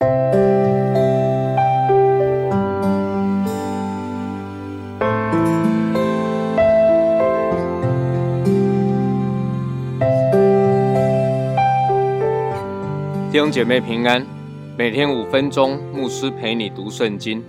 [0.00, 0.06] 弟
[13.40, 14.24] 兄姐妹平安，
[14.76, 17.44] 每天五分钟，牧师陪你读圣经。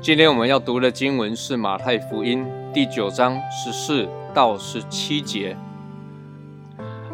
[0.00, 5.56] 今天我们要读的经文是马太福音第九章十四到十七节。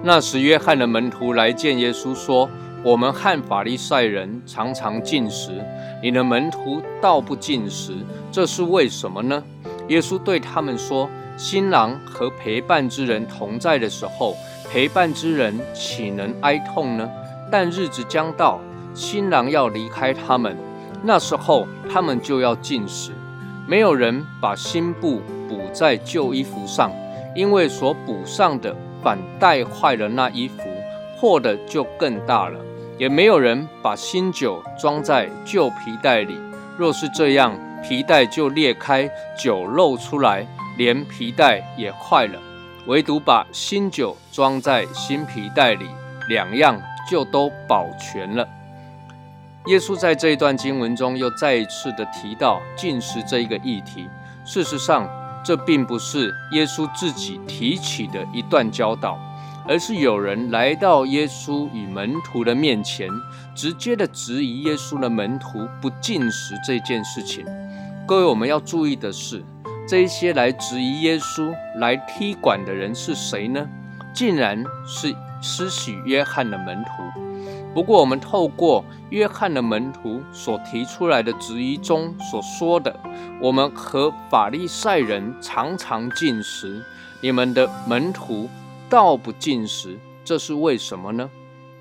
[0.03, 2.49] 那时，约翰的门徒来见耶稣，说
[2.85, 5.51] ：“我们和法利赛人常常进食，
[6.02, 7.93] 你的门徒倒不进食，
[8.30, 9.43] 这是为什么呢？”
[9.89, 14.37] 耶稣对他们说：“新郎和陪伴之人同在的时候，
[14.71, 17.09] 陪伴之人岂能哀痛呢？”
[17.51, 18.61] 但日子将到，
[18.95, 20.57] 新郎要离开他们，
[21.02, 23.10] 那时候他们就要进食。
[23.66, 26.93] 没有人把新布补在旧衣服上，
[27.35, 30.63] 因为所补上的反带坏了那衣服，
[31.19, 32.59] 破的就更大了。
[32.98, 36.38] 也没有人把新酒装在旧皮袋里，
[36.77, 40.46] 若是这样，皮袋就裂开，酒漏出来，
[40.77, 42.38] 连皮袋也坏了。
[42.87, 45.87] 唯独把新酒装在新皮袋里，
[46.29, 46.79] 两样。
[47.09, 48.46] 就都保全了。
[49.65, 54.07] 耶稣在这一段经文中又再一次的提到进食这一个议题。
[54.45, 55.09] 事实上，
[55.43, 59.19] 这并不是耶稣自己提起的一段教导，
[59.69, 63.09] 而是有人来到耶稣与门徒的面前，
[63.55, 67.44] 直接的质疑耶稣的门徒不进食这件事情。
[68.06, 69.44] 各位，我们要注意的是，
[69.87, 73.69] 这些来质疑耶稣、来踢馆的人是谁呢？
[74.15, 75.15] 竟然是。
[75.41, 76.91] 施洗约翰的门徒。
[77.72, 82.99] 不过，我们透过约翰的门徒所提出来的质疑中所说的，
[83.41, 86.82] 我们和法利赛人常常进食，
[87.21, 88.50] 你们的门徒
[88.89, 91.28] 道不进食，这是为什么呢？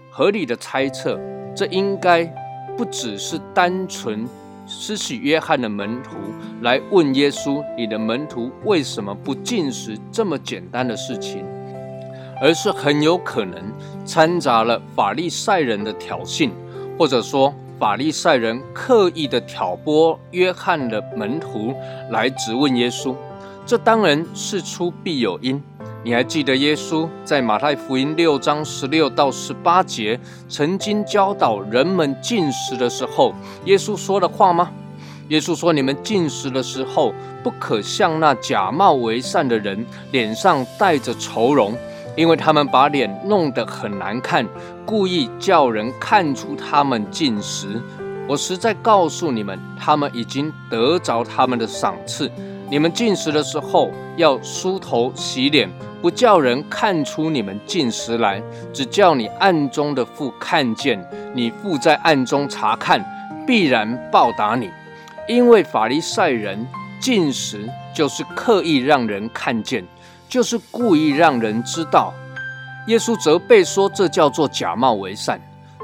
[0.10, 1.20] 合理的猜测，
[1.56, 2.26] 这应该
[2.78, 4.28] 不只是单纯
[4.66, 6.16] 失去约翰的门徒
[6.62, 11.46] 来问耶稣：“你的门徒为什么不进食？”这么简单的事情。
[12.40, 13.74] 而是很有可能
[14.06, 16.52] 掺杂了法利赛人的挑衅，
[16.96, 21.74] 或者说法利赛人刻意的挑拨约翰的门徒
[22.12, 23.16] 来质问耶稣。
[23.66, 25.60] 这当然事出必有因。
[26.04, 33.34] 你还记得耶稣在马太福音六章十六到十八节曾经教导人们进食的时候，
[33.66, 34.72] 耶稣说的话吗？
[35.28, 37.14] 耶稣说：“你们进食的时候，
[37.44, 41.74] 不可像那假冒为善的人，脸上带着愁容。”
[42.16, 44.48] 因为他们把脸弄得很难看，
[44.86, 47.82] 故意叫人看出他们进食。
[48.28, 52.32] 我实在告诉你们，他们已经得着他们的赏赐。
[52.70, 55.70] 你们进食的时候要梳头洗脸，
[56.02, 58.42] 不叫人看出你们进食来，
[58.74, 61.04] 只叫你暗中的父看见。
[61.34, 63.04] 你父在暗中查看，
[63.46, 64.70] 必然报答你。
[65.28, 66.68] 因为法利赛人
[67.00, 69.84] 进食就是刻意让人看见。
[70.30, 72.14] 就是故意让人知道，
[72.88, 75.40] 耶稣责备说这叫做假冒为善，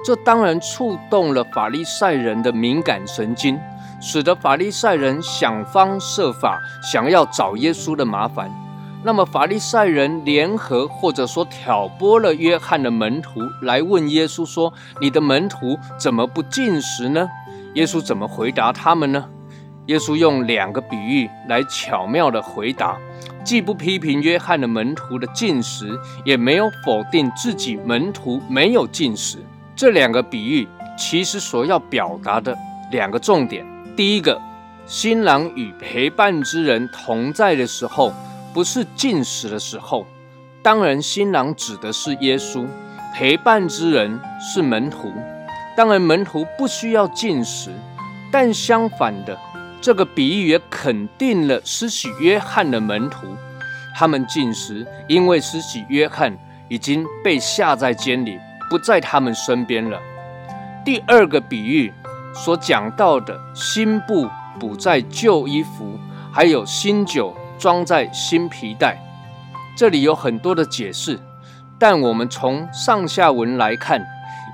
[0.06, 3.58] 这当然触动了法利赛人的敏感神经，
[4.04, 8.52] 使得法利赛人想方设法想要找耶稣的麻烦。
[9.06, 17.30] 那么法利赛人联合或者说挑拨了约翰的门徒来问耶稣说：“你的门徒怎么不进食呢？”
[17.76, 19.26] 耶稣怎么回答他们呢？
[19.88, 22.98] 耶稣用两个比喻来巧妙的回答。
[23.44, 29.40] 既不批评约翰的门徒的进食，也没有否定自己门徒没有进食。
[29.76, 30.66] 这两个比喻
[30.98, 32.58] 其实所要表达的
[32.92, 33.66] 两个重点：
[33.96, 34.42] 第一个，
[34.88, 38.12] 新郎与陪伴之人同在的时候，
[38.52, 40.08] 不是进食的时候。
[40.64, 42.66] 当然，新郎指的是耶稣，
[43.14, 45.14] 陪伴之人是门徒。
[45.78, 47.72] 当然，门徒不需要进食，
[48.32, 49.38] 但相反的。
[49.80, 53.28] 这个比喻也肯定了施洗约翰的门徒，
[53.96, 56.36] 他们进食，因为施洗约翰
[56.68, 58.40] 已经被下在监里，
[58.72, 60.00] 不在他们身边了。
[60.84, 61.94] 第二个比喻
[62.34, 64.28] 所讲到的新布
[64.60, 65.98] 补在旧衣服，
[66.32, 68.98] 还有新酒装在新皮带，
[69.78, 71.20] 这里有很多的解释，
[71.78, 74.04] 但我们从上下文来看，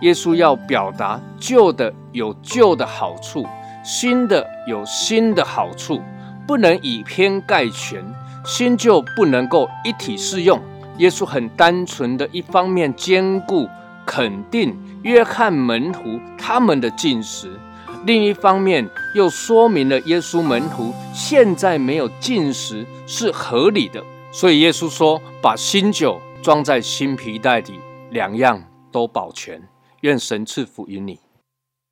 [0.02, 3.46] 耶稣要表达旧的有旧的好处。
[3.82, 6.02] 新的有新的好处，
[6.46, 8.04] 不能以偏概全，
[8.46, 10.62] 新旧不能够一体适用。
[10.98, 13.68] 耶稣很单纯的一方面兼顾
[14.06, 17.58] 肯定约翰门徒他们的进食，
[18.06, 24.04] 另一方面又说明了耶稣门徒现在没有进食是合理的。
[24.32, 27.80] 所以耶稣说：“把新酒装在新皮袋里，
[28.12, 29.62] 两样都保全。”
[30.02, 31.20] 愿神赐福于你。